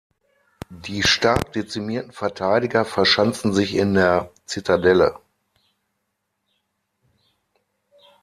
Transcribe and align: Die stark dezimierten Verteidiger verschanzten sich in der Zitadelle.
Die 0.85 1.03
stark 1.03 1.53
dezimierten 1.53 2.11
Verteidiger 2.11 2.85
verschanzten 2.85 3.53
sich 3.53 3.75
in 3.75 3.93
der 3.93 4.31
Zitadelle. 4.47 5.19